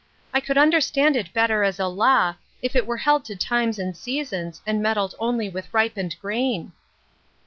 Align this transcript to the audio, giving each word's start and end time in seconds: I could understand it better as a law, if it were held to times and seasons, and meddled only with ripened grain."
I 0.33 0.39
could 0.39 0.57
understand 0.57 1.15
it 1.15 1.31
better 1.31 1.61
as 1.63 1.79
a 1.79 1.85
law, 1.85 2.33
if 2.63 2.75
it 2.75 2.87
were 2.87 2.97
held 2.97 3.23
to 3.25 3.35
times 3.35 3.77
and 3.77 3.95
seasons, 3.95 4.59
and 4.65 4.81
meddled 4.81 5.13
only 5.19 5.47
with 5.47 5.71
ripened 5.71 6.15
grain." 6.19 6.71